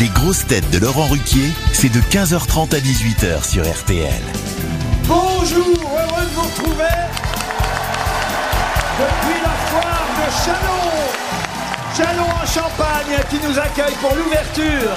Les 0.00 0.08
grosses 0.08 0.46
têtes 0.46 0.68
de 0.70 0.78
Laurent 0.78 1.06
Ruquier, 1.06 1.52
c'est 1.72 1.90
de 1.90 2.00
15h30 2.00 2.74
à 2.74 2.78
18h 2.78 3.46
sur 3.46 3.62
RTL. 3.62 4.22
Bonjour, 5.04 5.66
heureux 5.66 6.22
de 6.22 6.34
vous 6.34 6.42
retrouver 6.42 6.96
depuis 8.98 9.40
la 9.42 9.54
foire 9.68 10.06
de 10.16 10.26
Chalon. 10.44 10.92
Chalon 11.96 12.24
en 12.24 12.46
Champagne 12.46 13.18
qui 13.28 13.36
nous 13.46 13.58
accueille 13.58 13.94
pour 14.00 14.14
l'ouverture. 14.14 14.96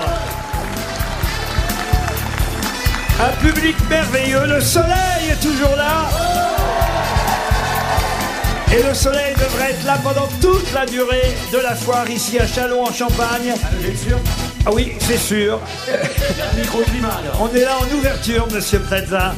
Un 3.20 3.46
public 3.46 3.76
merveilleux, 3.90 4.48
le 4.48 4.62
soleil 4.62 5.30
est 5.32 5.42
toujours 5.42 5.76
là. 5.76 6.10
Et 8.72 8.82
le 8.82 8.94
soleil 8.94 9.34
devrait 9.36 9.72
être 9.72 9.86
là 9.86 9.98
pendant 10.02 10.28
toute 10.42 10.72
la 10.74 10.86
durée 10.86 11.36
de 11.52 11.58
la 11.58 11.76
foire 11.76 12.10
ici 12.10 12.40
à 12.40 12.48
Chalon 12.48 12.86
en 12.86 12.94
Champagne. 12.94 13.54
Ah 14.66 14.72
oui, 14.74 14.94
c'est 15.00 15.18
sûr. 15.18 15.60
On 17.40 17.56
est 17.56 17.62
là 17.62 17.78
en 17.80 17.96
ouverture, 17.96 18.48
monsieur 18.52 18.80
Plaza. 18.80 19.36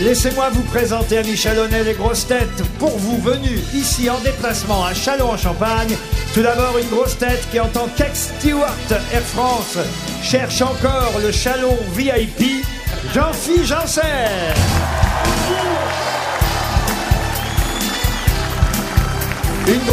Laissez-moi 0.00 0.50
vous 0.50 0.62
présenter 0.64 1.18
à 1.18 1.22
Michelonnet 1.22 1.82
les 1.82 1.94
grosses 1.94 2.26
têtes 2.26 2.62
pour 2.78 2.96
vous 2.98 3.18
venus 3.18 3.60
ici 3.74 4.10
en 4.10 4.18
déplacement 4.20 4.84
à 4.84 4.92
Chalon 4.92 5.30
en 5.30 5.36
Champagne. 5.36 5.96
Tout 6.34 6.42
d'abord 6.42 6.76
une 6.78 6.88
grosse 6.88 7.16
tête 7.16 7.46
qui 7.50 7.58
en 7.58 7.68
tant 7.68 7.88
qu'ex-steward 7.96 9.00
Air 9.12 9.22
France 9.22 9.78
cherche 10.22 10.60
encore 10.60 11.14
le 11.22 11.32
Chalon 11.32 11.76
VIP, 11.94 12.64
Jean-Philippe 13.14 13.64
Janssen. 13.64 14.59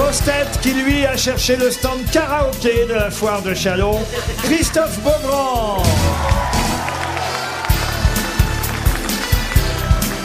Grosse 0.08 0.24
tête 0.24 0.60
qui 0.62 0.72
lui 0.72 1.06
a 1.06 1.18
cherché 1.18 1.58
le 1.58 1.70
stand 1.70 2.00
karaoké 2.14 2.86
de 2.88 2.94
la 2.94 3.12
foire 3.12 3.42
de 3.42 3.54
Chalon, 3.54 4.00
Christophe 4.42 4.98
Beaugrand. 5.02 5.84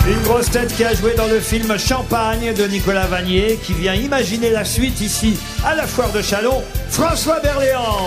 Une 0.06 0.22
grosse 0.22 0.50
tête 0.50 0.72
qui 0.76 0.84
a 0.84 0.94
joué 0.94 1.14
dans 1.14 1.26
le 1.26 1.40
film 1.40 1.76
Champagne 1.78 2.54
de 2.54 2.64
Nicolas 2.66 3.08
Vanier, 3.08 3.58
qui 3.60 3.72
vient 3.72 3.94
imaginer 3.94 4.50
la 4.50 4.64
suite 4.64 5.00
ici 5.00 5.36
à 5.64 5.74
la 5.74 5.88
foire 5.88 6.12
de 6.12 6.22
Chalon, 6.22 6.62
François 6.88 7.40
Berléand. 7.40 8.06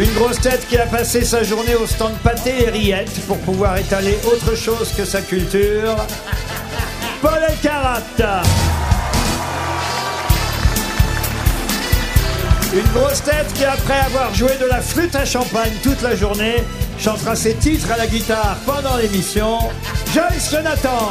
Une 0.00 0.14
grosse 0.14 0.40
tête 0.40 0.66
qui 0.66 0.78
a 0.78 0.86
passé 0.86 1.26
sa 1.26 1.42
journée 1.42 1.74
au 1.74 1.86
stand 1.86 2.14
pâté 2.24 2.62
et 2.62 2.70
rillettes 2.70 3.20
pour 3.26 3.36
pouvoir 3.40 3.76
étaler 3.76 4.16
autre 4.24 4.54
chose 4.54 4.94
que 4.96 5.04
sa 5.04 5.20
culture, 5.20 5.94
Paul 7.20 7.38
Elkarat. 7.46 8.00
Une 12.72 12.92
grosse 12.94 13.22
tête 13.22 13.52
qui, 13.52 13.64
après 13.66 13.98
avoir 13.98 14.32
joué 14.32 14.56
de 14.58 14.64
la 14.64 14.80
flûte 14.80 15.14
à 15.16 15.26
champagne 15.26 15.72
toute 15.82 16.00
la 16.00 16.16
journée, 16.16 16.64
chantera 16.98 17.36
ses 17.36 17.52
titres 17.56 17.92
à 17.92 17.98
la 17.98 18.06
guitare 18.06 18.56
pendant 18.64 18.96
l'émission, 18.96 19.58
Joyce 20.14 20.50
Jonathan. 20.50 21.10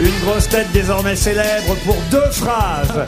Une 0.00 0.18
grosse 0.24 0.48
tête 0.48 0.70
désormais 0.72 1.16
célèbre 1.16 1.74
pour 1.84 1.96
deux 2.10 2.30
phrases. 2.32 3.04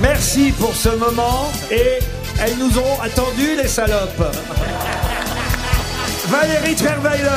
Merci 0.00 0.52
pour 0.52 0.74
ce 0.74 0.88
moment 0.90 1.50
et 1.70 1.98
elles 2.40 2.56
nous 2.58 2.78
ont 2.78 3.00
attendu 3.02 3.56
les 3.56 3.68
salopes. 3.68 4.24
Valérie 6.28 6.74
Trierweiler. 6.74 7.28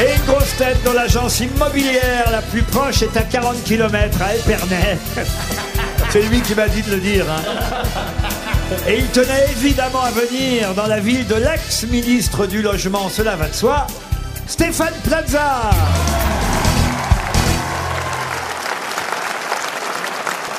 Et 0.00 0.16
une 0.16 0.24
grosse 0.24 0.56
tête 0.56 0.82
dont 0.84 0.92
l'agence 0.92 1.38
immobilière 1.40 2.28
la 2.32 2.42
plus 2.42 2.62
proche 2.62 3.02
est 3.02 3.16
à 3.16 3.22
40 3.22 3.62
km 3.62 4.18
à 4.22 4.34
Épernay. 4.34 4.98
C'est 6.10 6.22
lui 6.22 6.40
qui 6.40 6.54
m'a 6.54 6.66
dit 6.68 6.82
de 6.82 6.90
le 6.92 6.98
dire. 6.98 7.24
hein. 7.30 7.42
Et 8.86 8.98
il 8.98 9.06
tenait 9.08 9.46
évidemment 9.50 10.02
à 10.02 10.10
venir 10.10 10.74
dans 10.74 10.86
la 10.86 11.00
ville 11.00 11.26
de 11.26 11.34
l'ex-ministre 11.34 12.46
du 12.46 12.62
Logement, 12.62 13.08
cela 13.08 13.36
va 13.36 13.48
de 13.48 13.54
soi, 13.54 13.86
Stéphane 14.46 14.94
Plaza. 15.04 15.70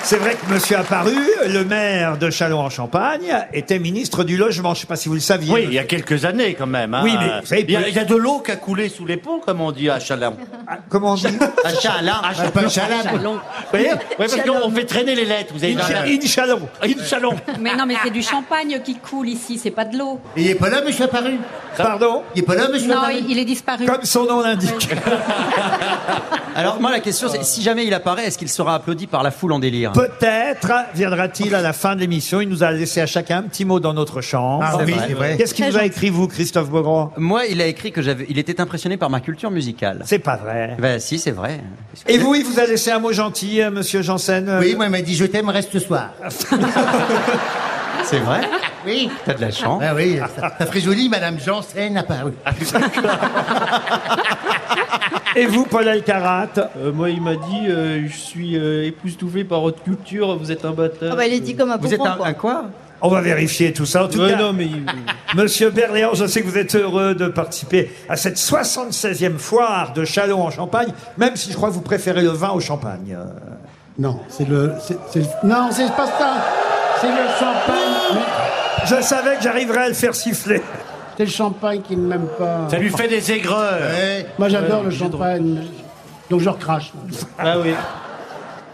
C'est 0.08 0.18
vrai 0.18 0.36
que 0.36 0.54
Monsieur 0.54 0.78
Apparu, 0.78 1.16
le 1.48 1.66
maire 1.66 2.18
de 2.20 2.30
Châlons-en-Champagne, 2.30 3.36
était 3.54 3.80
ministre 3.80 4.24
du 4.24 4.38
Logement. 4.38 4.76
Je 4.76 4.80
ne 4.80 4.82
sais 4.82 4.88
pas 4.88 4.98
si 4.98 5.10
vous 5.10 5.16
le 5.16 5.20
saviez. 5.20 5.52
Oui, 5.52 5.64
il 5.66 5.74
y 5.74 5.80
a 5.80 5.84
quelques 5.84 6.26
années 6.26 6.54
quand 6.54 6.68
même. 6.68 6.94
hein. 6.94 7.02
Oui, 7.04 7.14
mais 7.20 7.40
vous 7.42 7.46
savez, 7.48 7.66
il 7.68 7.72
y, 7.72 7.76
a, 7.76 7.88
il 7.90 7.96
y 7.96 7.98
a 7.98 8.06
de 8.06 8.14
l'eau 8.16 8.40
qui 8.46 8.52
a 8.52 8.56
coulé 8.56 8.88
sous 8.88 9.08
les 9.08 9.18
ponts, 9.18 9.40
comme 9.44 9.62
on 9.62 9.72
dit 9.72 9.90
à 9.90 10.00
Chalon. 10.00 10.38
Ah, 10.68 10.78
Comment 10.90 11.14
on 11.14 11.16
dit? 11.16 11.26
À 11.64 11.74
Chalon. 11.74 12.52
pas 12.54 12.70
Chalon. 12.70 13.34
Vous 13.34 13.40
voyez? 13.72 13.90
Oui, 13.94 14.16
parce 14.20 14.36
qu'on 14.36 14.70
fait 14.72 14.86
traîner 14.86 15.16
les 15.16 15.26
lettres. 15.26 15.54
Vous 15.56 15.64
avez 15.64 15.74
In- 15.74 16.22
In 16.22 16.28
Chalon. 16.28 16.60
Une 16.86 17.04
Chalon. 17.04 17.34
Mais 17.60 17.76
non, 17.76 17.88
mais 17.88 17.96
c'est 18.04 18.12
du 18.12 18.22
champagne 18.22 18.80
qui 18.86 18.96
coule 19.00 19.28
ici, 19.30 19.58
c'est 19.62 19.72
pas 19.72 19.86
de 19.86 19.98
l'eau. 19.98 20.20
Et 20.38 20.42
il 20.44 20.50
est 20.52 20.56
pas 20.56 20.70
là, 20.70 20.82
monsieur 20.86 21.06
Apparu? 21.06 21.40
Pardon? 21.76 22.22
Il 22.36 22.44
est 22.44 22.46
pas 22.46 22.54
là, 22.56 22.68
monsieur 22.72 22.90
Non, 22.94 23.00
Apparu? 23.02 23.16
il 23.22 23.32
il 23.32 23.40
est 23.40 23.46
disparu. 23.46 23.86
Comme 23.88 24.04
son 24.04 24.26
nom 24.26 24.42
l'indique. 24.42 24.88
Alors 26.58 26.80
moi 26.80 26.90
la 26.90 27.02
question 27.02 27.28
c'est 27.28 27.44
si 27.44 27.62
jamais 27.62 27.86
il 27.86 27.94
apparaît, 27.94 28.28
est-ce 28.28 28.38
qu'il 28.38 28.48
sera 28.48 28.76
applaudi 28.76 29.08
par 29.08 29.24
la 29.24 29.32
foule 29.32 29.52
en 29.52 29.60
délire 29.60 29.92
Peut-être 29.92 30.72
viendra-t-il 30.94 31.54
à 31.54 31.62
la 31.62 31.74
fin 31.74 31.96
de 31.96 32.00
l'émission. 32.00 32.40
Il 32.40 32.48
nous 32.48 32.64
a 32.64 32.72
laissé 32.72 33.02
à 33.02 33.06
chacun 33.06 33.40
un 33.40 33.44
petit 33.44 33.66
mot 33.66 33.82
dans 33.82 33.94
notre 33.94 34.22
chambre. 34.22 34.64
Ah 34.66 34.78
oui, 34.86 34.96
c'est 35.06 35.14
vrai. 35.14 35.36
Qu'est-ce 35.38 35.54
qu'il 35.54 35.70
vous 35.70 35.78
a 35.78 35.84
écrit, 35.84 36.10
vous, 36.10 36.30
Christophe 36.30 36.70
Beaugrand 36.70 37.12
Moi, 37.18 37.48
il 37.48 37.62
a 37.62 37.66
écrit 37.66 37.92
que 37.92 38.02
j'avais, 38.02 38.26
il 38.30 38.40
était 38.40 38.62
impressionné 38.62 38.96
par 38.96 39.10
ma 39.10 39.20
culture 39.20 39.52
musicale. 39.52 40.04
C'est 40.06 40.20
pas 40.20 40.38
vrai. 40.38 40.78
Ben 40.80 40.98
si, 41.00 41.20
c'est 41.20 41.32
vrai. 41.32 41.60
Et 42.08 42.18
vous, 42.18 42.36
il 42.36 42.46
vous 42.46 42.58
a 42.58 42.66
laissé 42.66 42.90
un 42.90 43.00
mot 43.00 43.12
gentil, 43.12 43.62
euh, 43.62 43.70
monsieur 43.70 44.02
Janssen 44.02 44.48
euh, 44.48 44.62
Oui, 44.62 44.76
moi, 44.76 44.86
il 44.86 44.92
m'a 44.92 45.02
dit 45.02 45.16
je 45.16 45.26
t'aime, 45.26 45.50
reste 45.50 45.74
ce 45.74 45.80
soir. 45.80 46.12
C'est 48.06 48.20
vrai 48.20 48.42
Oui. 48.86 49.10
T'as 49.26 49.34
de 49.34 49.42
la 49.42 49.52
chance. 49.52 49.82
Ah 49.84 49.96
oui, 49.96 50.20
ça, 50.40 50.54
ça 50.60 50.66
ferait 50.68 50.80
joli, 50.80 51.10
madame 51.10 51.40
Janssen 51.40 51.98
apparue. 51.98 52.34
Et 55.36 55.46
vous, 55.46 55.66
Paul 55.66 55.88
Alcarat 55.88 56.48
Euh, 56.78 56.92
moi, 56.94 57.10
il 57.10 57.22
m'a 57.22 57.36
dit 57.36 57.68
euh, 57.68 58.08
Je 58.08 58.16
suis 58.16 58.58
euh, 58.58 58.86
époustouflé 58.86 59.44
par 59.44 59.62
votre 59.62 59.84
culture, 59.84 60.38
vous 60.38 60.52
êtes 60.52 60.64
un 60.66 60.72
bâtard. 60.72 61.10
Ah 61.12 61.16
bah, 61.16 61.26
il 61.28 61.34
est 61.34 61.40
dit 61.40 61.56
comme 61.56 61.72
un 61.72 61.78
Vous 61.78 61.94
êtes 61.94 62.00
un, 62.02 62.16
quoi. 62.16 62.28
un 62.28 62.34
quoi 62.34 62.66
On 63.02 63.10
va 63.10 63.22
vérifier 63.22 63.74
tout 63.74 63.86
ça. 63.86 64.06
En 64.06 64.08
tout 64.08 64.20
Ouais, 64.20 64.32
cas, 64.32 64.38
non, 64.38 64.54
mais. 64.54 64.68
monsieur 65.36 65.70
Berléand, 65.72 66.14
je 66.14 66.26
sais 66.26 66.42
que 66.42 66.48
vous 66.48 66.58
êtes 66.58 66.76
heureux 66.76 67.16
de 67.16 67.28
participer 67.28 67.92
à 68.08 68.16
cette 68.16 68.38
76e 68.38 69.38
foire 69.38 69.92
de 69.94 70.06
Chalon 70.06 70.42
en 70.42 70.52
Champagne, 70.52 70.94
même 71.18 71.36
si 71.36 71.52
je 71.52 71.56
crois 71.58 71.70
que 71.70 71.74
vous 71.74 71.82
préférez 71.82 72.22
le 72.22 72.30
vin 72.30 72.52
au 72.52 72.60
champagne. 72.62 73.18
Euh, 73.20 73.26
Non, 74.00 74.20
c'est 74.30 74.48
le, 74.48 74.74
c'est, 74.82 74.98
c'est- 75.12 75.44
non, 75.44 75.68
c'est 75.72 75.92
pas 75.96 76.08
ça. 76.08 76.36
C'est 77.02 77.08
le 77.08 77.28
champagne. 77.38 78.16
mais 78.16 78.86
Je 78.98 79.02
savais 79.04 79.36
que 79.36 79.44
j'arriverais 79.44 79.84
à 79.86 79.88
le 79.90 79.94
faire 79.94 80.16
siffler. 80.16 80.62
C'est 81.18 81.26
le 81.26 81.32
champagne 81.32 81.82
qui 81.82 81.96
ne 81.96 82.08
m'aime 82.08 82.28
pas. 82.38 82.68
Ça 82.70 82.78
lui 82.78 82.90
fait 82.90 83.08
des 83.08 83.32
aigreurs. 83.32 83.80
Ouais. 83.80 84.26
Moi, 84.38 84.50
j'adore 84.50 84.80
Ouais, 84.80 84.86
le 84.86 84.92
j'ai 84.92 85.00
champagne. 85.00 85.62
Donc, 86.30 86.42
je 86.42 86.50
recrache. 86.50 86.92
Ah 87.38 87.58
oui. 87.60 87.72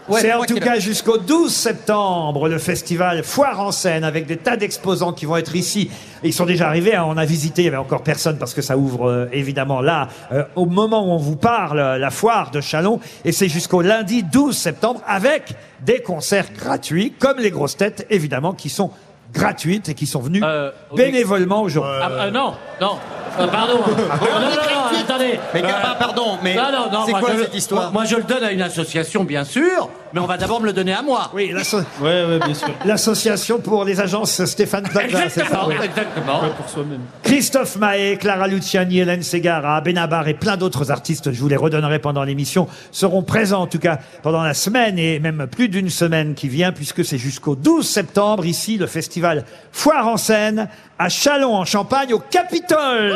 Ouais, 0.08 0.20
C'est 0.20 0.28
je 0.28 0.32
en 0.32 0.34
crois 0.34 0.46
tout 0.46 0.54
qu'il 0.54 0.62
cas 0.64 0.78
jusqu'au 0.80 1.16
12 1.16 1.54
septembre 1.54 2.48
le 2.48 2.58
festival 2.58 3.22
Foire 3.22 3.60
en 3.60 3.70
scène 3.70 4.02
avec 4.02 4.26
des 4.26 4.36
tas 4.36 4.56
d'exposants 4.56 5.12
qui 5.12 5.26
vont 5.26 5.36
être 5.36 5.54
ici. 5.54 5.90
Ils 6.24 6.32
sont 6.32 6.44
déjà 6.44 6.66
arrivés, 6.66 6.96
hein, 6.96 7.04
on 7.06 7.16
a 7.16 7.24
visité, 7.24 7.62
il 7.62 7.66
n'y 7.66 7.68
avait 7.68 7.76
encore 7.76 8.02
personne 8.02 8.36
parce 8.36 8.52
que 8.52 8.62
ça 8.62 8.76
ouvre 8.76 9.08
euh, 9.08 9.28
évidemment 9.32 9.80
là 9.80 10.08
euh, 10.32 10.42
au 10.56 10.66
moment 10.66 11.06
où 11.06 11.12
on 11.12 11.18
vous 11.18 11.36
parle, 11.36 11.78
euh, 11.78 11.98
la 11.98 12.10
foire 12.10 12.50
de 12.50 12.60
Chalon. 12.60 12.98
Et 13.24 13.30
c'est 13.30 13.48
jusqu'au 13.48 13.80
lundi 13.80 14.24
12 14.24 14.56
septembre 14.56 15.00
avec 15.06 15.54
des 15.86 16.00
concerts 16.00 16.52
gratuits 16.52 17.12
comme 17.20 17.38
les 17.38 17.52
grosses 17.52 17.76
têtes 17.76 18.04
évidemment 18.10 18.54
qui 18.54 18.70
sont 18.70 18.90
gratuites 19.32 19.88
et 19.88 19.94
qui 19.94 20.06
sont 20.06 20.20
venues 20.20 20.42
Euh, 20.44 20.70
bénévolement 20.94 21.62
aujourd'hui. 21.62 22.00
Ah, 22.02 22.10
ah, 22.20 22.30
non, 22.30 22.54
non, 22.80 22.98
Euh, 23.40 23.46
pardon. 23.48 23.78
non, 23.78 23.84
non, 23.88 24.50
non, 24.50 24.71
attendez. 25.00 25.38
Mais 25.54 25.62
Euh, 25.62 25.68
pardon, 25.98 26.38
mais 26.42 26.54
non, 26.54 26.62
non, 26.72 26.90
non, 26.92 27.02
c'est 27.06 27.10
moi, 27.12 27.20
quoi 27.20 27.30
je 27.32 27.36
le- 27.38 27.42
cette 27.44 27.54
histoire 27.54 27.82
moi, 27.92 28.02
moi, 28.02 28.04
je 28.04 28.16
le 28.16 28.22
donne 28.22 28.44
à 28.44 28.52
une 28.52 28.62
association, 28.62 29.24
bien 29.24 29.44
sûr, 29.44 29.88
mais 30.12 30.20
on 30.20 30.26
va 30.26 30.36
d'abord 30.36 30.60
me 30.60 30.66
le 30.66 30.72
donner 30.72 30.92
à 30.92 31.02
moi. 31.02 31.30
Oui, 31.34 31.50
l'asso- 31.52 31.78
Ouais, 32.00 32.24
ouais, 32.24 32.38
bien 32.38 32.54
sûr. 32.54 32.68
l'association 32.84 33.58
pour 33.60 33.84
les 33.84 34.00
agences 34.00 34.44
Stéphane 34.44 34.84
Plaza, 34.84 35.08
c'est 35.28 35.40
ça 35.40 35.42
Exactement, 35.42 35.64
oui. 35.68 35.74
exactement. 35.82 36.40
Ouais, 36.42 36.48
pour 36.56 36.68
soi-même. 36.68 37.00
Christophe 37.22 37.76
Mahé, 37.76 38.16
Clara 38.18 38.48
Luciani, 38.48 38.98
Hélène 38.98 39.22
Segara, 39.22 39.80
Benabar 39.80 40.28
et 40.28 40.34
plein 40.34 40.56
d'autres 40.56 40.90
artistes, 40.90 41.32
je 41.32 41.40
vous 41.40 41.48
les 41.48 41.56
redonnerai 41.56 41.98
pendant 41.98 42.24
l'émission, 42.24 42.68
seront 42.90 43.22
présents 43.22 43.62
en 43.62 43.66
tout 43.66 43.78
cas 43.78 43.98
pendant 44.22 44.42
la 44.42 44.54
semaine 44.54 44.98
et 44.98 45.18
même 45.18 45.46
plus 45.46 45.68
d'une 45.68 45.90
semaine 45.90 46.34
qui 46.34 46.48
vient 46.48 46.72
puisque 46.72 47.04
c'est 47.04 47.18
jusqu'au 47.18 47.54
12 47.56 47.88
septembre 47.88 48.44
ici 48.46 48.76
le 48.78 48.86
festival 48.86 49.44
Foire 49.72 50.06
en 50.08 50.16
scène 50.16 50.68
à 50.98 51.08
Chalon 51.08 51.54
en 51.56 51.64
Champagne 51.64 52.12
au 52.12 52.18
Capitole. 52.18 53.14